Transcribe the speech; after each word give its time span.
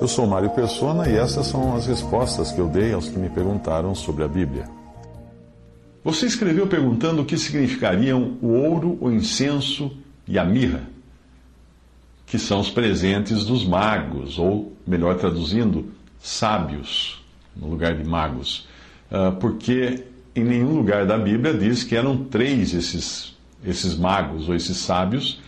Eu 0.00 0.06
sou 0.06 0.28
Mário 0.28 0.50
Persona 0.50 1.08
e 1.08 1.16
essas 1.16 1.48
são 1.48 1.74
as 1.74 1.86
respostas 1.86 2.52
que 2.52 2.60
eu 2.60 2.68
dei 2.68 2.92
aos 2.92 3.08
que 3.08 3.18
me 3.18 3.28
perguntaram 3.28 3.96
sobre 3.96 4.22
a 4.22 4.28
Bíblia. 4.28 4.68
Você 6.04 6.26
escreveu 6.26 6.68
perguntando 6.68 7.22
o 7.22 7.24
que 7.24 7.36
significariam 7.36 8.38
o 8.40 8.48
ouro, 8.48 8.96
o 9.00 9.10
incenso 9.10 9.90
e 10.26 10.38
a 10.38 10.44
mirra, 10.44 10.82
que 12.26 12.38
são 12.38 12.60
os 12.60 12.70
presentes 12.70 13.44
dos 13.44 13.66
magos, 13.66 14.38
ou, 14.38 14.72
melhor 14.86 15.16
traduzindo, 15.16 15.86
sábios, 16.20 17.20
no 17.56 17.68
lugar 17.68 17.96
de 17.96 18.04
magos. 18.04 18.68
Uh, 19.10 19.34
porque 19.40 20.04
em 20.32 20.44
nenhum 20.44 20.76
lugar 20.76 21.06
da 21.06 21.18
Bíblia 21.18 21.52
diz 21.52 21.82
que 21.82 21.96
eram 21.96 22.24
três 22.24 22.72
esses, 22.72 23.36
esses 23.64 23.96
magos 23.96 24.48
ou 24.48 24.54
esses 24.54 24.76
sábios, 24.76 25.40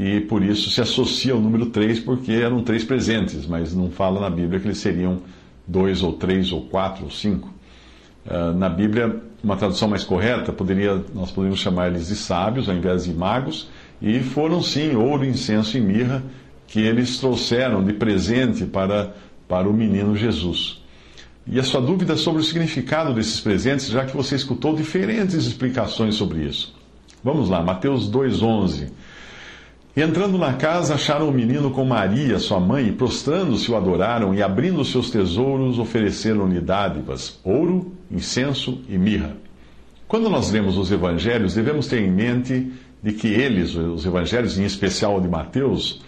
e 0.00 0.20
por 0.20 0.44
isso 0.44 0.70
se 0.70 0.80
associa 0.80 1.34
o 1.34 1.40
número 1.40 1.66
três, 1.66 1.98
porque 1.98 2.30
eram 2.30 2.62
três 2.62 2.84
presentes, 2.84 3.44
mas 3.44 3.74
não 3.74 3.90
fala 3.90 4.20
na 4.20 4.30
Bíblia 4.30 4.60
que 4.60 4.68
eles 4.68 4.78
seriam 4.78 5.22
dois 5.66 6.04
ou 6.04 6.12
três 6.12 6.52
ou 6.52 6.62
quatro 6.66 7.06
ou 7.06 7.10
cinco. 7.10 7.52
Uh, 8.24 8.56
na 8.56 8.68
Bíblia, 8.68 9.20
uma 9.42 9.56
tradução 9.56 9.88
mais 9.88 10.04
correta, 10.04 10.52
poderia, 10.52 11.02
nós 11.12 11.32
poderíamos 11.32 11.58
chamar 11.58 11.88
eles 11.88 12.06
de 12.06 12.14
sábios 12.14 12.68
ao 12.68 12.76
invés 12.76 13.06
de 13.06 13.12
magos, 13.12 13.68
e 14.00 14.20
foram 14.20 14.62
sim 14.62 14.94
ouro, 14.94 15.24
incenso 15.24 15.76
e 15.76 15.80
mirra 15.80 16.22
que 16.68 16.78
eles 16.78 17.18
trouxeram 17.18 17.82
de 17.82 17.92
presente 17.92 18.66
para, 18.66 19.16
para 19.48 19.68
o 19.68 19.72
menino 19.72 20.14
Jesus. 20.14 20.80
E 21.44 21.58
a 21.58 21.64
sua 21.64 21.80
dúvida 21.80 22.14
sobre 22.14 22.40
o 22.40 22.44
significado 22.44 23.12
desses 23.12 23.40
presentes, 23.40 23.88
já 23.88 24.04
que 24.04 24.16
você 24.16 24.36
escutou 24.36 24.76
diferentes 24.76 25.44
explicações 25.44 26.14
sobre 26.14 26.44
isso. 26.44 26.72
Vamos 27.24 27.48
lá, 27.48 27.60
Mateus 27.60 28.08
2,11. 28.08 28.90
Entrando 30.00 30.38
na 30.38 30.52
casa, 30.52 30.94
acharam 30.94 31.28
o 31.28 31.32
menino 31.32 31.72
com 31.72 31.84
Maria, 31.84 32.38
sua 32.38 32.60
mãe, 32.60 32.86
e 32.86 32.92
prostrando-se 32.92 33.68
o 33.68 33.76
adoraram, 33.76 34.32
e 34.32 34.40
abrindo 34.40 34.84
seus 34.84 35.10
tesouros, 35.10 35.76
ofereceram-lhe 35.76 36.60
dádivas, 36.60 37.40
ouro, 37.42 37.92
incenso 38.08 38.80
e 38.88 38.96
mirra. 38.96 39.36
Quando 40.06 40.30
nós 40.30 40.52
lemos 40.52 40.76
os 40.76 40.92
evangelhos, 40.92 41.54
devemos 41.54 41.88
ter 41.88 42.00
em 42.00 42.12
mente 42.12 42.70
de 43.02 43.12
que 43.12 43.26
eles, 43.26 43.74
os 43.74 44.06
evangelhos, 44.06 44.56
em 44.56 44.62
especial 44.62 45.16
o 45.16 45.20
de 45.20 45.26
Mateus, 45.26 46.00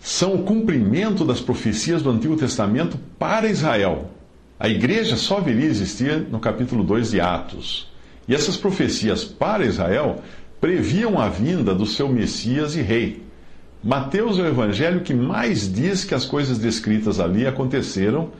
são 0.00 0.36
o 0.36 0.42
cumprimento 0.42 1.22
das 1.22 1.38
profecias 1.38 2.00
do 2.00 2.08
Antigo 2.08 2.38
Testamento 2.38 2.98
para 3.18 3.48
Israel. 3.48 4.12
A 4.58 4.66
igreja 4.66 5.14
só 5.14 5.42
viria 5.42 5.66
a 5.66 5.70
existir 5.70 6.26
no 6.30 6.40
capítulo 6.40 6.82
2 6.82 7.10
de 7.10 7.20
Atos. 7.20 7.86
E 8.26 8.34
essas 8.34 8.56
profecias 8.56 9.26
para 9.26 9.66
Israel 9.66 10.22
previam 10.58 11.20
a 11.20 11.28
vinda 11.28 11.74
do 11.74 11.84
seu 11.84 12.08
Messias 12.08 12.74
e 12.76 12.80
Rei. 12.80 13.25
Mateus 13.86 14.36
é 14.40 14.42
o 14.42 14.48
evangelho 14.48 15.02
que 15.02 15.14
mais 15.14 15.72
diz 15.72 16.04
que 16.04 16.12
as 16.12 16.24
coisas 16.24 16.58
descritas 16.58 17.20
ali 17.20 17.46
aconteceram 17.46 18.32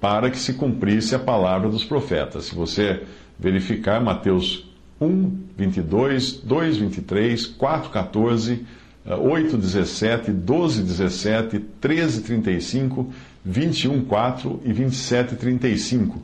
para 0.00 0.30
que 0.30 0.38
se 0.38 0.52
cumprisse 0.52 1.12
a 1.12 1.18
palavra 1.18 1.68
dos 1.68 1.82
profetas. 1.82 2.44
Se 2.44 2.54
você 2.54 3.02
verificar 3.36 4.00
Mateus 4.00 4.64
1, 5.00 5.38
22, 5.58 6.34
2, 6.44 6.76
23, 6.76 7.46
4, 7.46 7.90
14, 7.90 8.64
8, 9.04 9.56
17, 9.56 10.30
12, 10.30 10.82
17, 10.84 11.58
13, 11.80 12.20
35, 12.22 13.12
21, 13.44 14.04
4 14.04 14.60
e 14.64 14.72
27, 14.72 15.34
35. 15.34 16.22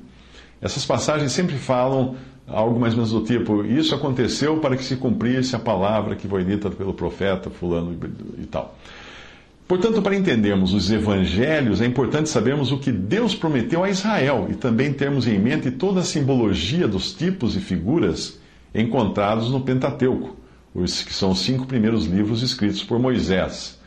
Essas 0.63 0.87
passagens 0.87 1.33
sempre 1.33 1.57
falam 1.57 2.15
algo 2.49 2.79
mais 2.79 2.95
ou 2.95 2.99
menos 2.99 3.13
do 3.13 3.23
tipo: 3.23 3.65
Isso 3.65 3.95
aconteceu 3.95 4.59
para 4.59 4.77
que 4.77 4.85
se 4.85 4.97
cumprisse 4.97 5.55
a 5.55 5.59
palavra 5.59 6.17
que 6.17 6.27
foi 6.27 6.45
dita 6.45 6.71
pelo 6.71 6.95
profeta 6.95 7.51
Fulano 7.51 7.97
e 8.39 8.47
tal. 8.47 8.77
Portanto, 9.69 10.01
para 10.01 10.17
entendermos 10.17 10.73
os 10.73 10.91
evangelhos, 10.91 11.83
é 11.83 11.85
importante 11.85 12.31
sabermos 12.31 12.73
o 12.73 12.79
que 12.79 12.91
Deus 12.91 13.35
prometeu 13.35 13.85
a 13.85 13.91
Israel 13.91 14.49
e 14.51 14.55
também 14.55 14.95
termos 14.95 15.27
em 15.27 15.39
mente 15.39 15.71
toda 15.71 16.01
a 16.01 16.05
simbologia 16.05 16.89
dos 16.89 17.13
tipos 17.13 17.55
e 17.55 17.61
figuras 17.61 18.41
encontrados 18.75 19.51
no 19.51 19.61
Pentateuco, 19.61 20.37
os 20.75 21.03
que 21.03 21.13
são 21.13 21.33
os 21.33 21.41
cinco 21.41 21.67
primeiros 21.67 22.07
livros 22.07 22.43
escritos 22.43 22.83
por 22.83 22.99
Moisés. 22.99 23.79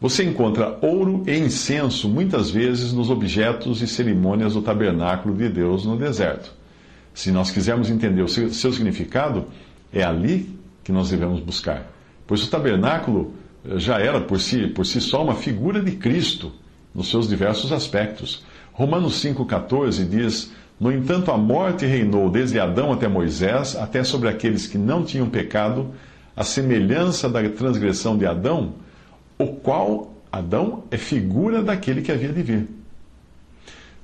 Você 0.00 0.24
encontra 0.24 0.78
ouro 0.82 1.22
e 1.28 1.38
incenso 1.38 2.08
muitas 2.08 2.50
vezes 2.50 2.92
nos 2.92 3.08
objetos 3.08 3.82
e 3.82 3.86
cerimônias 3.86 4.54
do 4.54 4.62
tabernáculo 4.62 5.36
de 5.36 5.48
Deus 5.48 5.84
no 5.84 5.96
deserto. 5.96 6.59
Se 7.14 7.30
nós 7.30 7.50
quisermos 7.50 7.90
entender 7.90 8.22
o 8.22 8.28
seu, 8.28 8.52
seu 8.52 8.72
significado, 8.72 9.46
é 9.92 10.02
ali 10.02 10.58
que 10.84 10.92
nós 10.92 11.10
devemos 11.10 11.40
buscar. 11.40 11.86
Pois 12.26 12.42
o 12.42 12.50
tabernáculo 12.50 13.34
eh, 13.64 13.78
já 13.78 13.98
era 13.98 14.20
por 14.20 14.40
si, 14.40 14.66
por 14.68 14.86
si 14.86 15.00
só 15.00 15.22
uma 15.22 15.34
figura 15.34 15.82
de 15.82 15.92
Cristo 15.92 16.52
nos 16.94 17.10
seus 17.10 17.28
diversos 17.28 17.72
aspectos. 17.72 18.44
Romanos 18.72 19.22
5,14 19.22 20.08
diz: 20.08 20.52
no 20.80 20.90
entanto, 20.90 21.30
a 21.30 21.36
morte 21.36 21.84
reinou 21.84 22.30
desde 22.30 22.58
Adão 22.58 22.90
até 22.90 23.06
Moisés, 23.06 23.76
até 23.76 24.02
sobre 24.02 24.30
aqueles 24.30 24.66
que 24.66 24.78
não 24.78 25.04
tinham 25.04 25.28
pecado, 25.28 25.90
a 26.34 26.42
semelhança 26.42 27.28
da 27.28 27.46
transgressão 27.50 28.16
de 28.16 28.24
Adão, 28.24 28.72
o 29.38 29.48
qual 29.48 30.14
Adão 30.32 30.84
é 30.90 30.96
figura 30.96 31.62
daquele 31.62 32.00
que 32.00 32.10
havia 32.10 32.32
de 32.32 32.42
vir. 32.42 32.68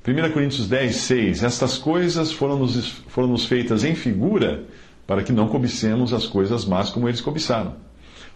1 0.07 0.33
Coríntios 0.33 0.69
10, 0.69 0.95
6. 0.95 1.43
Estas 1.43 1.77
coisas 1.77 2.31
foram-nos 2.31 3.03
foram 3.09 3.27
-nos 3.27 3.45
feitas 3.45 3.83
em 3.83 3.97
figura, 3.97 4.63
para 5.05 5.25
que 5.25 5.33
não 5.33 5.49
cobicemos 5.49 6.13
as 6.13 6.27
coisas 6.27 6.65
más 6.65 6.91
como 6.91 7.09
eles 7.09 7.21
cobiçaram. 7.21 7.75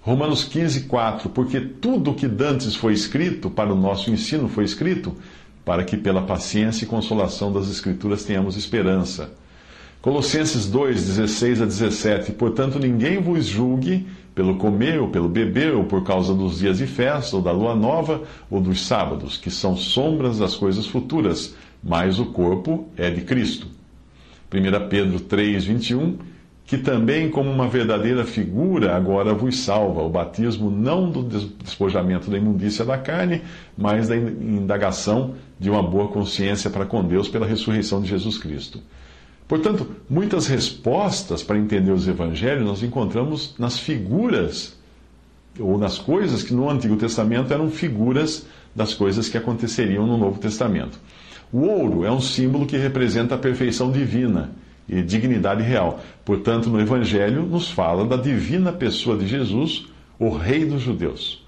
Romanos 0.00 0.42
15, 0.42 0.82
4. 0.82 1.30
Porque 1.30 1.60
tudo 1.60 2.10
o 2.10 2.14
que 2.14 2.26
dantes 2.26 2.74
foi 2.74 2.92
escrito, 2.92 3.48
para 3.48 3.72
o 3.72 3.76
nosso 3.76 4.10
ensino 4.10 4.48
foi 4.48 4.64
escrito, 4.64 5.14
para 5.64 5.84
que 5.84 5.96
pela 5.96 6.22
paciência 6.22 6.84
e 6.84 6.88
consolação 6.88 7.52
das 7.52 7.70
Escrituras 7.70 8.24
tenhamos 8.24 8.56
esperança. 8.56 9.30
Colossenses 10.02 10.66
2, 10.66 11.06
16 11.08 11.60
a 11.60 11.66
17. 11.66 12.32
Portanto, 12.32 12.78
ninguém 12.78 13.20
vos 13.20 13.44
julgue 13.44 14.06
pelo 14.34 14.56
comer 14.56 14.98
ou 14.98 15.08
pelo 15.08 15.28
beber, 15.28 15.74
ou 15.74 15.84
por 15.84 16.02
causa 16.04 16.32
dos 16.32 16.60
dias 16.60 16.78
de 16.78 16.86
festa, 16.86 17.36
ou 17.36 17.42
da 17.42 17.52
lua 17.52 17.74
nova, 17.74 18.22
ou 18.50 18.60
dos 18.60 18.86
sábados, 18.86 19.36
que 19.36 19.50
são 19.50 19.76
sombras 19.76 20.38
das 20.38 20.54
coisas 20.54 20.86
futuras, 20.86 21.54
mas 21.82 22.18
o 22.18 22.26
corpo 22.26 22.88
é 22.96 23.10
de 23.10 23.20
Cristo. 23.20 23.66
1 24.52 24.88
Pedro 24.88 25.20
3, 25.20 25.64
21 25.64 26.18
que 26.70 26.78
também, 26.78 27.28
como 27.28 27.50
uma 27.50 27.66
verdadeira 27.66 28.24
figura, 28.24 28.94
agora 28.94 29.34
vos 29.34 29.58
salva, 29.58 30.02
o 30.02 30.08
batismo 30.08 30.70
não 30.70 31.10
do 31.10 31.20
despojamento 31.20 32.30
da 32.30 32.38
imundícia 32.38 32.84
da 32.84 32.96
carne, 32.96 33.42
mas 33.76 34.06
da 34.06 34.16
indagação 34.16 35.34
de 35.58 35.68
uma 35.68 35.82
boa 35.82 36.06
consciência 36.06 36.70
para 36.70 36.86
com 36.86 37.02
Deus 37.02 37.28
pela 37.28 37.44
ressurreição 37.44 38.00
de 38.00 38.08
Jesus 38.08 38.38
Cristo. 38.38 38.80
Portanto, 39.50 39.84
muitas 40.08 40.46
respostas 40.46 41.42
para 41.42 41.58
entender 41.58 41.90
os 41.90 42.06
evangelhos 42.06 42.64
nós 42.64 42.84
encontramos 42.84 43.52
nas 43.58 43.80
figuras, 43.80 44.78
ou 45.58 45.76
nas 45.76 45.98
coisas 45.98 46.44
que 46.44 46.54
no 46.54 46.70
Antigo 46.70 46.94
Testamento 46.94 47.52
eram 47.52 47.68
figuras 47.68 48.46
das 48.72 48.94
coisas 48.94 49.28
que 49.28 49.36
aconteceriam 49.36 50.06
no 50.06 50.16
Novo 50.16 50.38
Testamento. 50.38 51.00
O 51.52 51.62
ouro 51.62 52.04
é 52.04 52.12
um 52.12 52.20
símbolo 52.20 52.64
que 52.64 52.76
representa 52.76 53.34
a 53.34 53.38
perfeição 53.38 53.90
divina 53.90 54.52
e 54.88 55.02
dignidade 55.02 55.64
real. 55.64 55.98
Portanto, 56.24 56.70
no 56.70 56.80
Evangelho 56.80 57.42
nos 57.42 57.68
fala 57.68 58.04
da 58.04 58.16
divina 58.16 58.70
pessoa 58.70 59.18
de 59.18 59.26
Jesus, 59.26 59.84
o 60.16 60.30
Rei 60.30 60.64
dos 60.64 60.80
Judeus. 60.80 61.44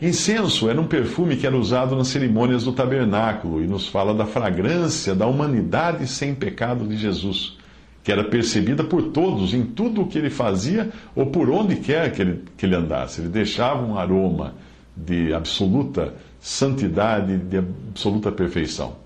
Incenso 0.00 0.70
era 0.70 0.80
um 0.80 0.86
perfume 0.86 1.36
que 1.36 1.46
era 1.46 1.56
usado 1.56 1.94
nas 1.94 2.08
cerimônias 2.08 2.64
do 2.64 2.72
tabernáculo 2.72 3.62
e 3.62 3.66
nos 3.66 3.86
fala 3.86 4.14
da 4.14 4.24
fragrância 4.24 5.14
da 5.14 5.26
humanidade 5.26 6.06
sem 6.06 6.34
pecado 6.34 6.86
de 6.86 6.96
Jesus, 6.96 7.58
que 8.02 8.10
era 8.10 8.24
percebida 8.24 8.82
por 8.82 9.10
todos 9.10 9.52
em 9.52 9.62
tudo 9.62 10.00
o 10.00 10.06
que 10.06 10.16
ele 10.16 10.30
fazia 10.30 10.88
ou 11.14 11.26
por 11.26 11.50
onde 11.50 11.76
quer 11.76 12.12
que 12.12 12.22
ele, 12.22 12.44
que 12.56 12.64
ele 12.64 12.76
andasse. 12.76 13.20
Ele 13.20 13.28
deixava 13.28 13.84
um 13.84 13.98
aroma 13.98 14.54
de 14.96 15.34
absoluta 15.34 16.14
santidade, 16.40 17.36
de 17.36 17.58
absoluta 17.58 18.32
perfeição. 18.32 18.96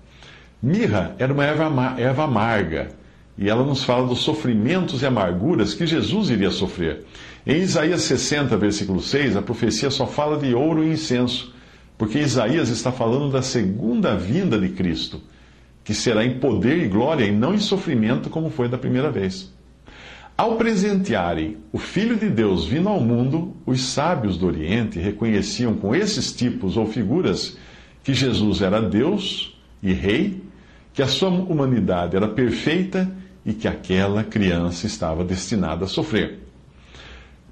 Mirra 0.63 1.13
era 1.19 1.33
uma 1.33 1.43
erva, 1.43 1.95
erva 1.99 2.23
amarga 2.23 2.91
e 3.37 3.49
ela 3.49 3.65
nos 3.65 3.83
fala 3.83 4.07
dos 4.07 4.19
sofrimentos 4.19 5.01
e 5.01 5.05
amarguras 5.05 5.73
que 5.73 5.85
Jesus 5.85 6.29
iria 6.29 6.51
sofrer. 6.51 7.03
Em 7.47 7.61
Isaías 7.61 8.01
60, 8.01 8.57
versículo 8.57 8.99
6, 8.99 9.37
a 9.37 9.41
profecia 9.41 9.91
só 9.91 10.07
fala 10.07 10.35
de 10.39 10.55
ouro 10.55 10.83
e 10.83 10.91
incenso, 10.91 11.53
porque 11.95 12.17
Isaías 12.17 12.69
está 12.69 12.91
falando 12.91 13.31
da 13.31 13.43
segunda 13.43 14.15
vinda 14.15 14.59
de 14.59 14.69
Cristo, 14.69 15.21
que 15.83 15.93
será 15.93 16.25
em 16.25 16.39
poder 16.39 16.83
e 16.83 16.87
glória 16.87 17.23
e 17.23 17.31
não 17.31 17.53
em 17.53 17.59
sofrimento, 17.59 18.31
como 18.31 18.49
foi 18.49 18.67
da 18.67 18.79
primeira 18.79 19.11
vez. 19.11 19.53
Ao 20.35 20.55
presentearem 20.55 21.57
o 21.71 21.77
Filho 21.77 22.17
de 22.17 22.29
Deus 22.29 22.65
vindo 22.65 22.89
ao 22.89 22.99
mundo, 22.99 23.55
os 23.63 23.79
sábios 23.83 24.39
do 24.39 24.47
Oriente 24.47 24.97
reconheciam 24.97 25.75
com 25.75 25.95
esses 25.95 26.33
tipos 26.33 26.75
ou 26.75 26.87
figuras 26.87 27.57
que 28.03 28.15
Jesus 28.15 28.63
era 28.63 28.81
Deus 28.81 29.55
e 29.83 29.93
Rei, 29.93 30.41
que 30.95 31.01
a 31.03 31.07
sua 31.07 31.29
humanidade 31.29 32.15
era 32.15 32.27
perfeita 32.27 33.07
e 33.45 33.53
que 33.53 33.67
aquela 33.67 34.23
criança 34.23 34.87
estava 34.87 35.23
destinada 35.23 35.85
a 35.85 35.87
sofrer. 35.87 36.44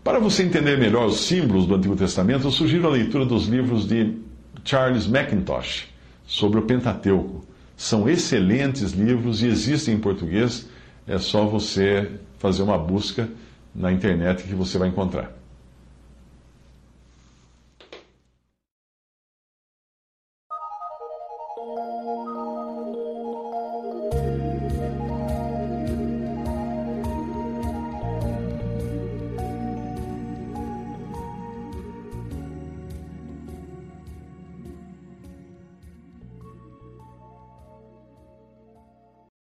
Para 0.03 0.19
você 0.19 0.43
entender 0.43 0.77
melhor 0.77 1.05
os 1.05 1.21
símbolos 1.21 1.65
do 1.65 1.75
Antigo 1.75 1.95
Testamento, 1.95 2.45
eu 2.45 2.51
sugiro 2.51 2.85
a 2.87 2.91
leitura 2.91 3.25
dos 3.25 3.47
livros 3.47 3.87
de 3.87 4.17
Charles 4.65 5.07
Mackintosh 5.07 5.87
sobre 6.25 6.59
o 6.59 6.63
Pentateuco. 6.63 7.45
São 7.77 8.09
excelentes 8.09 8.91
livros 8.91 9.41
e 9.41 9.47
existem 9.47 9.95
em 9.95 9.99
português. 9.99 10.67
É 11.07 11.17
só 11.17 11.45
você 11.45 12.11
fazer 12.37 12.63
uma 12.63 12.77
busca 12.77 13.29
na 13.73 13.93
internet 13.93 14.43
que 14.43 14.53
você 14.53 14.77
vai 14.77 14.89
encontrar. 14.89 15.31